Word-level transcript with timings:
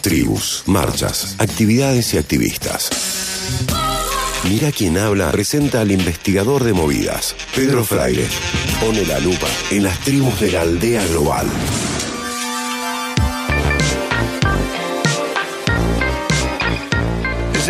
tribus, 0.00 0.62
marchas, 0.66 1.36
actividades 1.38 2.14
y 2.14 2.18
activistas. 2.18 2.90
Mira 4.48 4.72
quién 4.72 4.96
habla 4.96 5.30
presenta 5.30 5.82
al 5.82 5.92
investigador 5.92 6.64
de 6.64 6.72
movidas, 6.72 7.36
Pedro 7.54 7.84
Fraire. 7.84 8.26
Pone 8.80 9.04
la 9.04 9.20
lupa 9.20 9.48
en 9.70 9.82
las 9.84 9.98
tribus 10.00 10.40
de 10.40 10.52
la 10.52 10.62
aldea 10.62 11.06
global. 11.08 11.46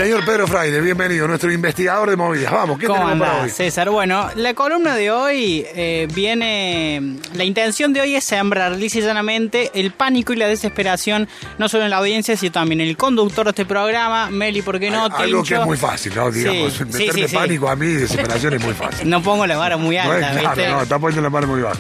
Señor 0.01 0.25
Pedro 0.25 0.47
Fraile, 0.49 0.81
bienvenido, 0.81 1.29
nuestro 1.29 1.53
investigador 1.53 2.09
de 2.09 2.17
movidas. 2.17 2.51
Vamos, 2.51 2.79
¿qué 2.79 2.87
¿Cómo 2.87 3.01
tenemos 3.01 3.29
para 3.29 3.43
hoy? 3.43 3.51
César? 3.51 3.91
Bueno, 3.91 4.31
la 4.35 4.55
columna 4.55 4.97
de 4.97 5.11
hoy 5.11 5.67
eh, 5.75 6.09
viene. 6.15 7.19
La 7.35 7.45
intención 7.45 7.93
de 7.93 8.01
hoy 8.01 8.15
es 8.15 8.25
sembrar 8.25 8.73
lisa 8.73 8.99
y 8.99 9.03
llanamente 9.03 9.71
el 9.75 9.91
pánico 9.93 10.33
y 10.33 10.37
la 10.37 10.49
desesperación, 10.49 11.29
no 11.59 11.69
solo 11.69 11.85
en 11.85 11.91
la 11.91 11.99
audiencia, 11.99 12.35
sino 12.39 12.51
también 12.51 12.81
en 12.81 12.89
el 12.89 12.97
conductor 12.97 13.45
de 13.45 13.51
este 13.51 13.67
programa, 13.67 14.31
Meli, 14.31 14.63
¿por 14.63 14.81
qué 14.81 14.91
no? 14.91 15.05
Al- 15.05 15.13
Algo 15.13 15.43
que 15.45 15.55
es 15.57 15.61
muy 15.67 15.77
fácil, 15.77 16.15
¿no? 16.17 16.31
Digamos, 16.31 16.73
Sí, 16.73 16.85
meterme 16.87 17.13
sí, 17.23 17.29
sí. 17.29 17.37
pánico 17.37 17.69
a 17.69 17.77
mí 17.77 17.87
y 17.87 17.95
desesperación 17.97 18.55
es 18.55 18.65
muy 18.65 18.73
fácil. 18.75 19.07
No 19.11 19.23
pongo 19.23 19.47
la 19.47 19.59
vara 19.59 19.77
muy 19.77 19.97
No 19.97 20.15
es 20.15 20.25
alta, 20.25 20.41
claro, 20.41 20.57
¿viste? 20.57 20.71
no, 20.73 20.83
está 20.83 20.99
poniendo 20.99 21.23
la 21.23 21.31
mano 21.31 21.47
muy 21.47 21.61
baja. 21.61 21.79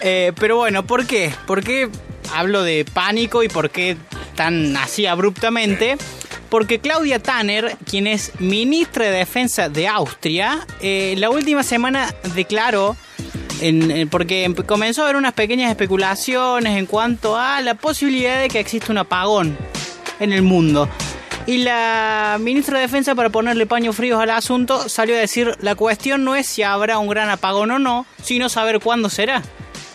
Eh, 0.00 0.32
pero 0.40 0.56
bueno, 0.56 0.84
¿por 0.84 1.06
qué? 1.06 1.32
¿Por 1.46 1.62
qué 1.62 1.88
hablo 2.34 2.64
de 2.64 2.84
pánico 2.84 3.44
y 3.44 3.48
por 3.48 3.70
qué 3.70 3.96
tan 4.34 4.76
así 4.76 5.06
abruptamente? 5.06 5.96
Porque 6.50 6.80
Claudia 6.80 7.20
Tanner, 7.20 7.76
quien 7.88 8.06
es 8.08 8.32
ministra 8.40 9.04
de 9.06 9.12
Defensa 9.18 9.68
de 9.68 9.86
Austria, 9.86 10.66
eh, 10.82 11.14
la 11.16 11.30
última 11.30 11.62
semana 11.62 12.12
declaró, 12.34 12.96
en- 13.60 14.08
porque 14.08 14.44
em- 14.44 14.54
comenzó 14.54 15.02
a 15.02 15.04
haber 15.04 15.16
unas 15.16 15.32
pequeñas 15.34 15.70
especulaciones 15.70 16.76
en 16.76 16.86
cuanto 16.86 17.36
a 17.36 17.60
la 17.60 17.74
posibilidad 17.74 18.40
de 18.40 18.48
que 18.48 18.58
exista 18.58 18.90
un 18.90 18.98
apagón 18.98 19.56
en 20.18 20.32
el 20.32 20.42
mundo. 20.42 20.88
Y 21.46 21.58
la 21.58 22.36
ministra 22.40 22.78
de 22.78 22.82
Defensa, 22.82 23.14
para 23.14 23.30
ponerle 23.30 23.66
paños 23.66 23.96
fríos 23.96 24.20
al 24.20 24.30
asunto, 24.30 24.88
salió 24.88 25.14
a 25.16 25.18
decir, 25.18 25.56
la 25.60 25.74
cuestión 25.74 26.24
no 26.24 26.36
es 26.36 26.46
si 26.46 26.62
habrá 26.62 26.98
un 26.98 27.08
gran 27.08 27.30
apagón 27.30 27.70
o 27.70 27.78
no, 27.78 28.06
sino 28.22 28.48
saber 28.48 28.80
cuándo 28.80 29.08
será. 29.08 29.42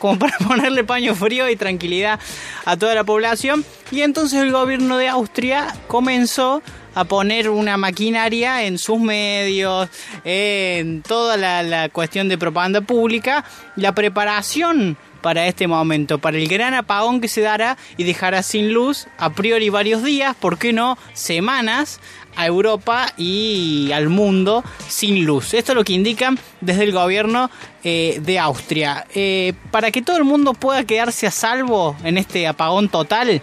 Como 0.06 0.20
para 0.20 0.38
ponerle 0.48 0.84
paño 0.84 1.16
frío 1.16 1.50
y 1.50 1.56
tranquilidad 1.56 2.20
a 2.64 2.78
toda 2.78 2.94
la 2.94 3.04
población. 3.04 3.66
Y 3.90 4.02
entonces 4.02 4.40
el 4.40 4.52
gobierno 4.52 4.98
de 4.98 5.08
Austria 5.08 5.76
comenzó 5.88 6.62
a 6.96 7.04
poner 7.04 7.50
una 7.50 7.78
maquinaria 7.78 8.64
en 8.64 8.80
sus 8.80 9.00
medios, 9.00 9.90
en 10.24 11.04
toda 11.04 11.38
la, 11.38 11.90
cuestión 11.90 12.30
de 12.30 12.38
propaganda 12.38 12.82
pública, 12.82 13.46
la 13.76 13.94
preparación 13.94 14.98
para 15.22 15.48
este 15.48 15.68
momento, 15.68 16.20
para 16.20 16.38
el 16.38 16.48
gran 16.48 16.74
apagón 16.74 17.20
que 17.20 17.28
se 17.28 17.42
dará 17.42 17.78
y 17.98 18.04
dejará 18.04 18.44
sin 18.44 18.74
luz 18.74 19.08
a 19.18 19.32
priori 19.32 19.70
varios 19.70 20.04
días, 20.04 20.36
¿por 20.36 20.58
qué 20.58 20.74
no 20.74 20.98
semanas? 21.14 22.00
a 22.38 22.46
Europa 22.46 23.14
y 23.18 23.92
al 23.94 24.10
mundo 24.10 24.64
sin 24.88 25.26
luz. 25.26 25.54
Esto 25.54 25.72
es 25.72 25.76
lo 25.78 25.84
que 25.84 25.94
indican 25.94 26.38
desde 26.62 26.84
el 26.84 26.92
gobierno 26.92 27.50
eh, 27.84 28.20
de 28.22 28.40
Austria. 28.40 29.06
Eh, 29.16 29.54
para 29.72 29.92
que 29.92 30.02
todo 30.02 30.18
el 30.18 30.26
mundo 30.26 30.54
pueda 30.54 30.84
quedarse 30.84 31.28
a 31.28 31.32
salvo 31.32 31.96
en 32.04 32.18
este 32.18 32.46
apagón 32.48 32.90
total, 32.90 33.42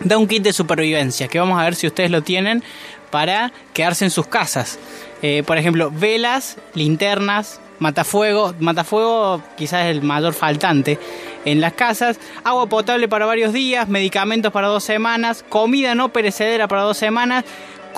da 0.00 0.18
un 0.18 0.26
kit 0.26 0.42
de 0.42 0.52
supervivencia, 0.52 1.28
que 1.28 1.38
vamos 1.38 1.60
a 1.60 1.64
ver 1.64 1.74
si 1.74 1.86
ustedes 1.86 2.10
lo 2.10 2.22
tienen 2.22 2.62
para 3.10 3.52
quedarse 3.72 4.04
en 4.04 4.10
sus 4.10 4.26
casas. 4.26 4.78
Eh, 5.22 5.42
por 5.46 5.58
ejemplo, 5.58 5.90
velas, 5.90 6.56
linternas, 6.74 7.60
matafuego, 7.78 8.54
matafuego 8.60 9.42
quizás 9.56 9.86
es 9.86 9.90
el 9.90 10.02
mayor 10.02 10.34
faltante 10.34 10.98
en 11.44 11.60
las 11.60 11.72
casas, 11.72 12.18
agua 12.44 12.66
potable 12.66 13.08
para 13.08 13.26
varios 13.26 13.52
días, 13.52 13.88
medicamentos 13.88 14.52
para 14.52 14.68
dos 14.68 14.84
semanas, 14.84 15.44
comida 15.48 15.94
no 15.94 16.10
perecedera 16.10 16.68
para 16.68 16.82
dos 16.82 16.96
semanas, 16.96 17.44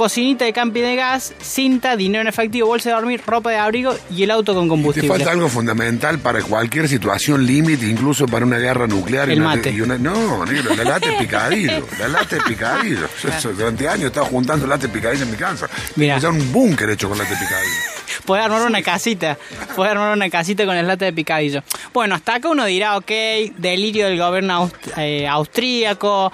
cocinita 0.00 0.46
de 0.46 0.54
camping 0.54 0.80
de 0.80 0.96
gas, 0.96 1.34
cinta, 1.42 1.94
dinero 1.94 2.22
en 2.22 2.28
efectivo, 2.28 2.68
bolsa 2.68 2.88
de 2.88 2.94
dormir, 2.94 3.20
ropa 3.26 3.50
de 3.50 3.58
abrigo 3.58 3.94
y 4.10 4.22
el 4.22 4.30
auto 4.30 4.54
con 4.54 4.64
Te 4.64 4.68
combustible. 4.70 5.08
falta 5.10 5.30
algo 5.32 5.46
fundamental 5.50 6.18
para 6.20 6.40
cualquier 6.42 6.88
situación 6.88 7.44
límite, 7.44 7.86
incluso 7.86 8.24
para 8.26 8.46
una 8.46 8.56
guerra 8.56 8.86
nuclear. 8.86 9.28
y 9.28 9.32
El 9.34 9.40
una- 9.42 9.56
mate. 9.56 9.70
y 9.72 9.82
una- 9.82 9.98
no, 9.98 10.46
negro, 10.46 10.74
la 10.74 10.84
lata 10.84 11.06
de 11.10 11.16
picadillo. 11.18 11.86
La 12.00 12.08
lata 12.08 12.36
de 12.36 12.40
picadillo. 12.42 13.06
Yo, 13.42 13.52
durante 13.52 13.86
años 13.90 14.04
he 14.04 14.06
estado 14.06 14.24
juntando 14.24 14.66
lata 14.66 14.86
de 14.86 14.92
picadillo 14.94 15.24
en 15.24 15.30
mi 15.32 15.36
casa. 15.36 15.68
Mirá. 15.96 16.16
O 16.16 16.20
sea, 16.20 16.30
un 16.30 16.50
búnker 16.50 16.88
hecho 16.88 17.06
con 17.10 17.18
lata 17.18 17.28
de 17.28 17.36
picadillo. 17.36 17.74
Puede 18.24 18.42
armar 18.42 18.62
una 18.62 18.80
casita. 18.82 19.36
Puede 19.76 19.90
armar 19.90 20.16
una 20.16 20.30
casita 20.30 20.64
con 20.64 20.76
el 20.76 20.86
lata 20.86 21.04
de 21.04 21.12
picadillo. 21.12 21.62
Bueno, 21.92 22.14
hasta 22.14 22.36
acá 22.36 22.48
uno 22.48 22.64
dirá, 22.64 22.96
ok, 22.96 23.10
delirio 23.58 24.06
del 24.06 24.18
gobierno 24.18 24.62
aust- 24.66 24.92
eh, 24.96 25.28
austríaco, 25.28 26.32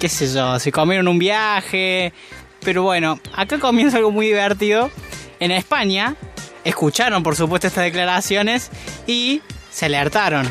qué 0.00 0.08
sé 0.08 0.26
yo, 0.32 0.58
se 0.58 0.72
comieron 0.72 1.06
un 1.06 1.20
viaje. 1.20 2.12
Pero 2.62 2.82
bueno, 2.82 3.20
acá 3.34 3.58
comienza 3.58 3.96
algo 3.98 4.10
muy 4.10 4.26
divertido. 4.26 4.90
En 5.38 5.50
España, 5.50 6.16
escucharon 6.64 7.22
por 7.22 7.36
supuesto 7.36 7.66
estas 7.66 7.84
declaraciones 7.84 8.70
y 9.06 9.42
se 9.70 9.86
alertaron. 9.86 10.48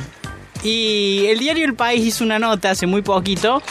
Y 0.63 1.25
el 1.27 1.39
diario 1.39 1.66
El 1.66 1.75
País 1.75 2.03
hizo 2.05 2.23
una 2.23 2.39
nota 2.39 2.71
hace 2.71 2.88
muy 2.88 3.01
poquito 3.01 3.61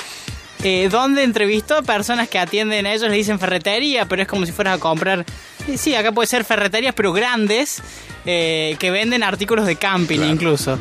eh, 0.63 0.89
donde 0.91 1.23
entrevistó 1.25 1.77
a 1.79 1.83
personas 1.83 2.29
que 2.29 2.39
atienden 2.39 2.87
a 2.87 2.93
ellos, 2.95 3.11
le 3.11 3.17
dicen 3.17 3.39
ferretería, 3.39 4.07
pero 4.07 4.23
es 4.23 4.29
como 4.29 4.47
si 4.47 4.53
fueras 4.53 4.77
a 4.77 4.81
comprar. 4.81 5.25
eh, 5.69 5.77
Sí, 5.77 5.95
acá 5.95 6.11
puede 6.13 6.27
ser 6.27 6.45
ferreterías, 6.45 6.95
pero 6.95 7.13
grandes, 7.13 7.83
eh, 8.25 8.77
que 8.79 8.91
venden 8.91 9.23
artículos 9.23 9.67
de 9.67 9.77
camping 9.77 10.17
Claro. 10.19 10.33
incluso. 10.33 10.79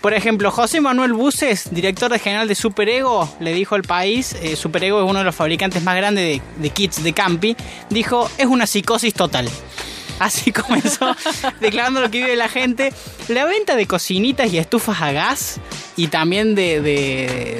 Por 0.00 0.14
ejemplo, 0.14 0.50
José 0.50 0.80
Manuel 0.80 1.12
Buces, 1.12 1.68
director 1.72 2.10
de 2.10 2.18
general 2.18 2.48
de 2.48 2.54
Superego, 2.54 3.28
le 3.38 3.52
dijo 3.52 3.74
al 3.74 3.82
país, 3.82 4.34
eh, 4.42 4.56
Superego 4.56 5.02
es 5.02 5.08
uno 5.08 5.18
de 5.18 5.24
los 5.26 5.34
fabricantes 5.34 5.82
más 5.82 5.94
grandes 5.94 6.24
de, 6.24 6.42
de 6.62 6.70
kits 6.70 7.02
de 7.02 7.12
camping, 7.12 7.54
dijo, 7.90 8.30
es 8.38 8.46
una 8.46 8.66
psicosis 8.66 9.12
total. 9.12 9.48
Así 10.18 10.52
comenzó 10.52 11.14
declarando 11.60 12.00
lo 12.00 12.10
que 12.10 12.18
vive 12.18 12.36
la 12.36 12.48
gente. 12.48 12.92
La 13.28 13.44
venta 13.44 13.76
de 13.76 13.86
cocinitas 13.86 14.52
y 14.52 14.58
estufas 14.58 15.00
a 15.00 15.12
gas 15.12 15.60
y 15.96 16.08
también 16.08 16.54
de, 16.54 16.80
de, 16.80 17.56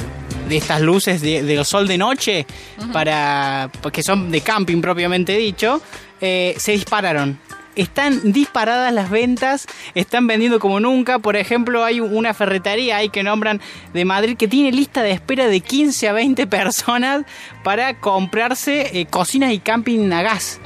de 0.49 0.57
estas 0.57 0.81
luces 0.83 1.23
de, 1.23 1.43
de 1.43 1.65
sol 1.65 1.89
de 1.89 1.97
noche 1.97 2.47
para 2.93 3.71
que 3.93 4.03
son 4.03 4.31
de 4.31 4.41
camping 4.43 4.81
propiamente 4.81 5.37
dicho, 5.37 5.81
eh, 6.21 6.55
se 6.59 6.73
dispararon. 6.73 7.39
Están 7.77 8.33
disparadas 8.33 8.93
las 8.93 9.11
ventas, 9.11 9.67
están 9.95 10.27
vendiendo 10.27 10.59
como 10.59 10.81
nunca. 10.81 11.19
Por 11.19 11.37
ejemplo, 11.37 11.85
hay 11.85 12.01
una 12.01 12.35
ferretería 12.35 12.97
ahí 12.97 13.09
que 13.09 13.23
nombran 13.23 13.61
de 13.95 14.05
Madrid 14.05 14.37
que 14.37 14.49
tiene 14.49 14.73
lista 14.73 15.03
de 15.03 15.13
espera 15.13 15.47
de 15.47 15.61
15 15.61 16.09
a 16.09 16.13
20 16.13 16.47
personas 16.47 17.25
para 17.63 17.99
comprarse 18.01 19.01
eh, 19.01 19.07
cocinas 19.07 19.53
y 19.53 19.59
camping 19.61 20.11
a 20.13 20.23
gas. 20.23 20.61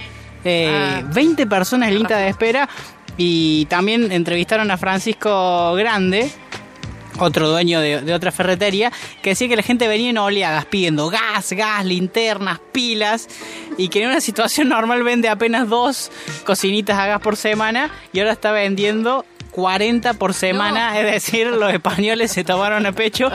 Eh, 0.44 0.70
Ah. 0.70 1.02
20 1.12 1.46
personas 1.46 1.88
en 1.88 1.98
lista 1.98 2.16
de 2.18 2.28
espera 2.28 2.68
y 3.16 3.64
también 3.66 4.10
entrevistaron 4.12 4.70
a 4.70 4.76
Francisco 4.76 5.74
Grande, 5.74 6.30
otro 7.18 7.48
dueño 7.48 7.80
de, 7.80 8.14
otra 8.14 8.32
ferretería, 8.32 8.92
que 9.22 9.30
decía 9.30 9.48
que 9.48 9.56
la 9.56 9.62
gente 9.62 9.88
venía 9.88 10.10
en 10.10 10.18
oleadas 10.18 10.64
pidiendo 10.66 11.08
gas, 11.10 11.52
gas, 11.52 11.84
linternas, 11.84 12.60
pilas, 12.72 13.28
y 13.76 13.88
que 13.88 14.02
en 14.02 14.10
una 14.10 14.20
situación 14.20 14.68
normal 14.70 15.02
vende 15.02 15.28
apenas 15.28 15.68
dos 15.68 16.10
cocinitas 16.44 16.98
a 16.98 17.06
gas 17.06 17.20
por 17.20 17.36
semana 17.36 17.90
y 18.12 18.20
ahora 18.20 18.32
está 18.32 18.52
vendiendo 18.52 19.24
40 19.54 20.14
por 20.14 20.34
semana, 20.34 20.98
es 21.00 21.04
decir, 21.12 21.46
los 21.46 21.72
españoles 21.72 22.32
se 22.32 22.42
tomaron 22.42 22.86
a 22.86 22.92
pecho. 22.92 23.30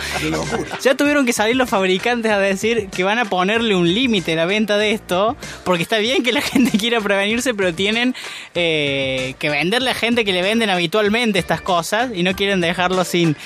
Ya 0.82 0.96
tuvieron 0.96 1.26
que 1.26 1.32
salir 1.32 1.56
los 1.56 1.70
fabricantes 1.70 2.30
a 2.30 2.40
decir 2.40 2.90
que 2.90 3.06
van 3.06 3.20
a 3.20 3.26
ponerle 3.26 3.74
un 3.76 3.92
límite 3.94 4.34
a 4.34 4.36
la 4.36 4.46
venta 4.46 4.78
de 4.78 4.92
esto, 4.92 5.38
porque 5.64 5.84
está 5.84 5.98
bien 5.98 6.22
que 6.22 6.34
la 6.34 6.42
gente 6.42 6.78
quiera 6.78 7.00
prevenirse, 7.00 7.54
pero 7.54 7.74
tienen 7.74 8.16
eh, 8.54 9.36
que 9.40 9.50
venderle 9.50 9.92
a 9.92 9.94
gente 9.94 10.26
que 10.26 10.34
le 10.34 10.42
venden 10.42 10.70
habitualmente 10.70 11.40
estas 11.40 11.62
cosas 11.62 12.12
y 12.14 12.24
no 12.24 12.36
quieren 12.36 12.60
dejarlo 12.60 13.06
sin. 13.06 13.38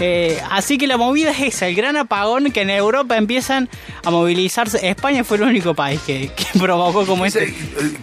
Eh, 0.00 0.40
así 0.50 0.78
que 0.78 0.86
la 0.86 0.96
movida 0.96 1.30
es 1.30 1.40
esa, 1.40 1.66
el 1.68 1.74
gran 1.74 1.96
apagón 1.96 2.50
que 2.52 2.62
en 2.62 2.70
Europa 2.70 3.16
empiezan 3.16 3.68
a 4.04 4.10
movilizarse. 4.10 4.88
España 4.88 5.24
fue 5.24 5.36
el 5.36 5.42
único 5.44 5.74
país 5.74 6.00
que, 6.06 6.30
que 6.34 6.46
provocó 6.58 7.04
como 7.06 7.22
¿Qué, 7.24 7.28
este. 7.28 7.54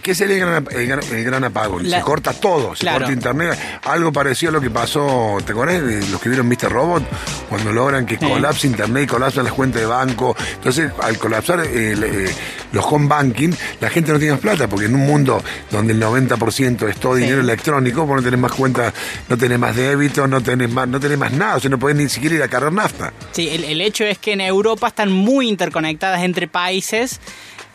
¿Qué 0.02 0.14
sería 0.14 0.36
el 0.36 0.40
gran, 0.40 0.68
el 0.70 0.86
gran- 0.86 1.04
el 1.12 1.24
gran 1.24 1.44
apagón? 1.44 1.88
La- 1.90 1.98
se 1.98 2.04
corta 2.04 2.32
todo, 2.32 2.74
se 2.74 2.80
Claro. 2.80 2.98
corta 3.00 3.12
internet. 3.12 3.58
Algo 3.84 4.12
parecido 4.12 4.50
a 4.50 4.52
lo 4.54 4.60
que 4.60 4.70
pasó, 4.70 5.38
¿te 5.44 5.52
acordás 5.52 5.82
los 5.82 6.20
que 6.20 6.28
vieron 6.28 6.48
Mr. 6.48 6.70
Robot? 6.70 7.02
Cuando 7.48 7.72
logran 7.72 8.06
que 8.06 8.16
Sí. 8.18 8.26
colapse 8.26 8.66
internet 8.66 9.04
y 9.04 9.06
colapsan 9.06 9.44
las 9.44 9.52
cuentas 9.52 9.80
de 9.80 9.86
banco. 9.86 10.36
Entonces, 10.54 10.90
al 11.02 11.18
colapsar, 11.18 11.60
eh, 11.60 11.94
eh, 11.94 12.30
los 12.72 12.84
home 12.84 13.08
banking, 13.08 13.50
la 13.80 13.90
gente 13.90 14.12
no 14.12 14.18
tiene 14.18 14.32
más 14.32 14.40
plata, 14.40 14.68
porque 14.68 14.86
en 14.86 14.94
un 14.94 15.06
mundo 15.06 15.42
donde 15.70 15.92
el 15.92 16.00
90% 16.02 16.88
es 16.88 16.96
todo 16.96 17.14
Sí. 17.16 17.22
dinero 17.22 17.40
electrónico, 17.40 18.04
vos 18.06 18.16
no 18.16 18.22
tenés 18.22 18.40
más 18.40 18.52
cuenta, 18.52 18.92
no 19.28 19.36
tenés 19.38 19.58
más 19.58 19.74
débito, 19.76 20.26
no 20.26 20.40
tenés 20.42 20.70
más, 20.70 20.86
no 20.88 21.00
tenés 21.00 21.18
más 21.18 21.32
nada, 21.32 21.56
o 21.56 21.60
sea, 21.60 21.70
no 21.70 21.78
podés 21.78 21.96
ni 21.96 22.08
siquiera 22.08 22.36
ir 22.36 22.42
a 22.42 22.48
cargar 22.48 22.72
nafta. 22.72 23.12
Sí, 23.32 23.48
el, 23.48 23.64
el 23.64 23.80
hecho 23.80 24.04
es 24.04 24.18
que 24.18 24.32
en 24.32 24.40
Europa 24.40 24.88
están 24.88 25.10
muy 25.12 25.48
interconectadas 25.48 26.22
entre 26.22 26.48
países 26.48 27.20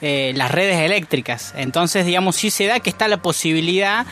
eh, 0.02 0.34
las 0.36 0.52
redes 0.52 0.78
eléctricas. 0.80 1.54
Entonces, 1.56 2.06
digamos, 2.06 2.36
sí 2.36 2.50
se 2.50 2.66
da 2.66 2.80
que 2.82 2.90
está 2.90 3.08
la 3.08 3.22
posibilidad 3.22 4.06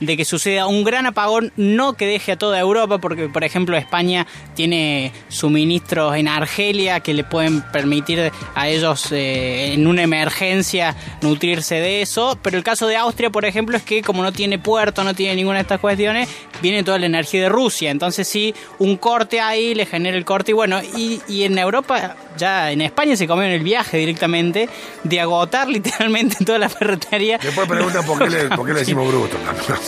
de 0.00 0.16
que 0.16 0.24
suceda 0.24 0.66
un 0.66 0.84
gran 0.84 1.06
apagón, 1.06 1.52
no 1.56 1.94
que 1.94 2.06
deje 2.06 2.32
a 2.32 2.36
toda 2.36 2.58
Europa, 2.58 2.98
porque, 2.98 3.28
por 3.28 3.44
ejemplo, 3.44 3.76
España 3.76 4.26
tiene 4.54 5.12
suministros 5.28 6.16
en 6.16 6.28
Argelia 6.28 7.00
que 7.00 7.14
le 7.14 7.24
pueden 7.24 7.62
permitir 7.72 8.32
a 8.54 8.68
ellos 8.68 9.12
eh, 9.12 9.72
en 9.74 9.86
una 9.86 10.02
emergencia 10.02 10.94
nutrirse 11.22 11.76
de 11.76 12.02
eso. 12.02 12.38
Pero 12.42 12.56
el 12.56 12.64
caso 12.64 12.86
de 12.86 12.96
Austria, 12.96 13.30
por 13.30 13.44
ejemplo, 13.44 13.76
es 13.76 13.82
que 13.82 14.02
como 14.02 14.22
no 14.22 14.32
tiene 14.32 14.58
puerto, 14.58 15.04
no 15.04 15.14
tiene 15.14 15.36
ninguna 15.36 15.56
de 15.56 15.62
estas 15.62 15.80
cuestiones, 15.80 16.28
viene 16.62 16.82
toda 16.82 16.98
la 16.98 17.06
energía 17.06 17.42
de 17.42 17.48
Rusia. 17.48 17.90
Entonces, 17.90 18.28
sí, 18.28 18.54
un 18.78 18.96
corte 18.96 19.40
ahí 19.40 19.74
le 19.74 19.86
genera 19.86 20.16
el 20.16 20.24
corte. 20.24 20.52
Y 20.52 20.54
bueno, 20.54 20.80
y, 20.96 21.20
y 21.28 21.44
en 21.44 21.58
Europa, 21.58 22.16
ya 22.36 22.70
en 22.70 22.80
España 22.80 23.16
se 23.16 23.26
comió 23.26 23.44
en 23.44 23.52
el 23.52 23.62
viaje 23.62 23.98
directamente 23.98 24.68
de 25.04 25.20
agotar 25.20 25.68
literalmente 25.68 26.44
toda 26.44 26.58
la 26.58 26.68
ferretería. 26.68 27.38
Después 27.38 27.68
preguntan 27.68 28.04
por 28.04 28.18
qué 28.18 28.30
le, 28.30 28.56
por 28.56 28.66
qué 28.66 28.72
le 28.72 28.78
decimos 28.80 29.08
bruto. 29.08 29.36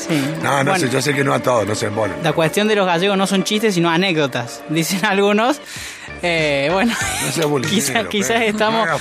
Sí. 0.08 0.20
No, 0.42 0.58
no 0.64 0.70
Bueno. 0.72 0.78
sé, 0.86 0.90
yo 0.90 1.02
sé 1.02 1.14
que 1.14 1.22
no 1.24 1.32
a 1.34 1.40
todos, 1.40 1.66
no 1.66 1.74
se. 1.74 1.90
La 2.22 2.32
cuestión 2.32 2.68
de 2.68 2.76
los 2.76 2.86
gallegos 2.86 3.16
no 3.18 3.26
son 3.26 3.44
chistes, 3.44 3.74
sino 3.74 3.90
anécdotas, 3.90 4.62
dicen 4.68 5.04
algunos. 5.04 5.60
Eh, 6.22 6.68
bueno, 6.70 6.92
No 6.92 7.60
quizás, 7.62 8.06
quizás 8.08 8.42
estamos, 8.42 8.86
No 8.86 8.98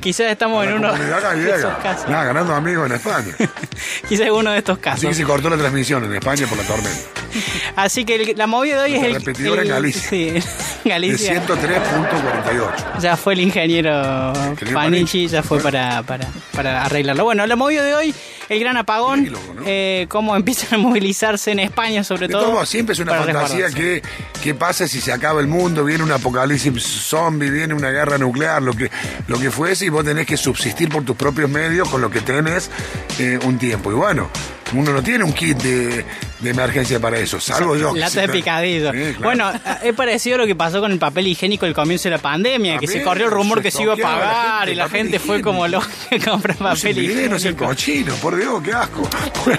quizás 0.00 0.32
estamos 0.32 0.66
en 0.66 0.74
uno 0.74 0.92
de 0.92 1.50
esos 1.56 1.74
casos. 1.78 2.08
Nada, 2.08 2.24
ganando 2.24 2.54
amigos 2.54 2.86
en 2.90 2.96
España. 2.96 3.34
Quizás 4.08 4.30
uno 4.30 4.50
de 4.50 4.58
estos 4.58 4.74
Así 4.78 4.82
casos. 4.82 5.08
que 5.08 5.14
se 5.14 5.22
cortó 5.24 5.48
la 5.50 5.56
transmisión 5.56 6.02
en 6.04 6.14
España 6.14 6.46
por 6.48 6.58
la 6.58 6.64
tormenta. 6.64 6.98
Así 7.76 8.04
que 8.04 8.14
el- 8.16 8.34
la 8.36 8.46
movida 8.48 8.82
de 8.82 8.90
hoy 8.90 8.94
es 8.98 9.04
el. 9.04 9.14
Repetidora 9.14 9.62
en 9.62 9.68
Galicia. 9.68 10.08
Sí, 10.10 10.32
De 10.90 10.90
Galicia. 10.90 11.42
103.48. 11.46 13.00
Ya 13.00 13.16
fue 13.16 13.34
el 13.34 13.40
ingeniero 13.40 14.32
Panichi, 14.72 15.26
ya 15.28 15.42
fue 15.42 15.60
para, 15.60 16.02
para, 16.02 16.28
para 16.52 16.84
arreglarlo. 16.84 17.24
Bueno, 17.24 17.46
la 17.46 17.56
movida 17.56 17.82
de 17.82 17.94
hoy, 17.94 18.14
el 18.48 18.60
gran 18.60 18.76
apagón, 18.76 19.32
eh, 19.64 20.06
cómo 20.08 20.36
empiezan 20.36 20.80
a 20.80 20.82
movilizarse 20.82 21.50
en 21.52 21.58
España 21.58 22.04
sobre 22.04 22.28
De 22.28 22.32
todo. 22.32 22.64
siempre 22.64 22.92
es 22.92 23.00
una 23.00 23.14
fantasía 23.14 23.70
que, 23.70 24.02
que 24.42 24.54
pasa 24.54 24.86
si 24.86 25.00
se 25.00 25.12
acaba 25.12 25.40
el 25.40 25.46
mundo, 25.46 25.84
viene 25.84 26.04
un 26.04 26.12
apocalipsis 26.12 26.82
zombie, 26.82 27.50
viene 27.50 27.74
una 27.74 27.90
guerra 27.90 28.18
nuclear, 28.18 28.62
lo 28.62 28.72
que, 28.72 28.90
lo 29.28 29.38
que 29.38 29.50
fuese, 29.50 29.86
y 29.86 29.88
vos 29.88 30.04
tenés 30.04 30.26
que 30.26 30.36
subsistir 30.36 30.88
por 30.88 31.04
tus 31.04 31.16
propios 31.16 31.50
medios 31.50 31.88
con 31.88 32.00
lo 32.00 32.10
que 32.10 32.20
tenés 32.20 32.70
eh, 33.18 33.38
un 33.44 33.58
tiempo. 33.58 33.90
Y 33.90 33.94
bueno, 33.94 34.30
uno 34.74 34.92
no 34.92 35.02
tiene 35.02 35.24
un 35.24 35.32
kit 35.32 35.56
de, 35.58 36.04
de 36.40 36.50
emergencia 36.50 36.98
para 37.00 37.18
eso, 37.18 37.40
salvo 37.40 37.76
yo. 37.76 37.94
Lata 37.94 38.10
sí, 38.10 38.20
de 38.20 38.28
picadillo. 38.28 38.92
Sí, 38.92 38.98
claro. 38.98 39.20
Bueno, 39.22 39.52
es 39.82 39.94
parecido 39.94 40.36
a 40.36 40.38
lo 40.38 40.46
que 40.46 40.54
pasó 40.54 40.80
con 40.80 40.90
el 40.92 40.98
papel 40.98 41.28
higiénico 41.28 41.66
al 41.66 41.74
comienzo 41.74 42.04
de 42.04 42.16
la 42.16 42.18
pandemia, 42.22 42.78
que 42.78 42.86
se 42.86 43.02
corrió 43.02 43.26
el 43.26 43.30
rumor 43.30 43.62
que 43.62 43.70
se 43.70 43.82
iba 43.82 43.94
a 43.94 43.96
la 43.96 44.02
pagar 44.02 44.58
gente 44.60 44.72
y 44.72 44.74
la 44.74 44.88
gente 44.88 45.18
fue 45.18 45.36
higiénico. 45.38 45.50
como 45.50 45.68
loca 45.68 45.86
que 46.10 46.20
compra 46.20 46.54
No 46.58 46.66
papel 46.66 46.98
olvide, 46.98 47.28
no 47.28 47.38
sea 47.38 47.50
higiénico. 47.50 47.64
cochino, 47.66 48.14
por 48.16 48.36
Dios, 48.36 48.62
qué 48.62 48.72
asco. 48.72 49.08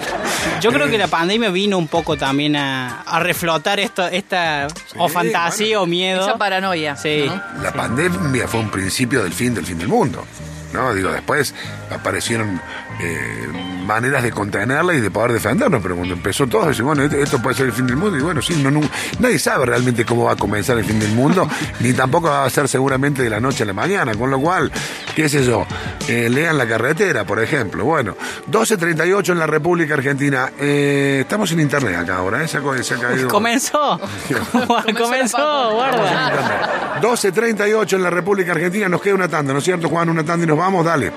Yo 0.62 0.72
creo 0.72 0.90
que 0.90 0.98
la 0.98 1.08
pandemia 1.08 1.50
vino 1.50 1.78
un 1.78 1.88
poco 1.88 2.18
también 2.18 2.56
a, 2.56 3.02
a 3.02 3.20
reflotar 3.20 3.80
esto, 3.80 4.08
esta 4.08 4.68
o 4.98 5.08
fantasía 5.08 5.78
bueno. 5.80 5.82
o 5.84 5.86
miedo. 5.88 6.22
Esa 6.22 6.38
paranoia. 6.38 6.96
Sí. 6.96 7.24
¿no? 7.28 7.42
La 7.62 7.72
pandemia 7.72 8.48
fue 8.48 8.60
un 8.60 8.70
principio 8.70 9.24
del 9.24 9.34
fin 9.34 9.54
del 9.54 9.66
fin 9.66 9.78
del 9.78 9.88
mundo. 9.88 10.26
¿no? 10.74 10.94
Digo, 10.94 11.12
después 11.12 11.54
aparecieron 11.92 12.60
eh, 13.00 13.48
maneras 13.86 14.24
de 14.24 14.32
contenerla 14.32 14.94
y 14.94 15.00
de 15.02 15.10
poder 15.12 15.32
defendernos, 15.34 15.82
pero 15.82 15.96
cuando 15.96 16.14
empezó 16.14 16.48
todo, 16.48 16.68
decimos, 16.68 16.96
bueno, 16.98 17.04
esto, 17.04 17.18
esto 17.18 17.42
puede 17.42 17.56
ser 17.56 17.68
el 17.68 17.74
fin 17.74 17.88
del 17.88 17.96
mundo, 17.96 18.18
y 18.18 18.22
bueno, 18.22 18.42
sí, 18.42 18.62
no, 18.62 18.70
no- 18.72 18.82
nadie 19.20 19.40
sabe 19.40 19.66
realmente 19.66 20.04
cómo 20.06 20.26
va 20.26 20.34
a 20.34 20.36
comenzar 20.36 20.78
el 20.78 20.86
fin 20.86 21.00
del 21.00 21.12
mundo, 21.12 21.48
ni 21.80 21.94
tampoco 21.94 22.28
va 22.30 22.46
a 22.46 22.50
ser 22.50 22.68
seguramente 22.68 23.22
de 23.24 23.30
la 23.30 23.40
noche 23.40 23.64
a 23.64 23.66
la 23.66 23.74
mañana, 23.74 24.14
con 24.16 24.30
lo 24.30 24.40
cual, 24.40 24.72
qué 25.16 25.30
sé 25.30 25.44
yo, 25.46 25.66
eh, 26.08 26.30
lean 26.30 26.58
la 26.58 26.68
carretera, 26.68 27.24
por 27.26 27.42
ejemplo. 27.42 27.84
Bueno, 27.86 28.16
12.38 28.52 29.32
en 29.32 29.40
la 29.40 29.48
República 29.48 29.94
Argentina. 29.94 30.50
Eh, 30.60 31.20
estamos 31.22 31.52
en 31.52 31.60
internet 31.60 31.96
acá 31.98 32.18
ahora, 32.18 32.44
¿eh? 32.44 32.48
Se 32.48 32.58
ha, 32.58 32.62
co- 32.62 32.82
se 32.82 32.94
ha 32.94 32.98
caído. 32.98 33.28
Comenzó. 33.28 34.00
Comenzó, 34.98 35.72
guarda. 35.74 37.00
12.38 37.02 37.94
en 37.94 38.04
la 38.04 38.10
República 38.10 38.52
Argentina, 38.54 38.88
nos 38.90 39.02
queda 39.02 39.16
una 39.16 39.28
tanda, 39.28 39.54
¿no 39.54 39.60
es 39.60 39.66
cierto, 39.66 39.90
Juan? 39.90 40.10
Una 40.10 40.24
tanda 40.24 40.44
y 40.44 40.48
nos 40.48 40.58
vamos, 40.58 40.86
dale. 40.86 41.12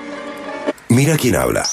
Mira 0.91 1.15
quién 1.15 1.37
habla. 1.37 1.63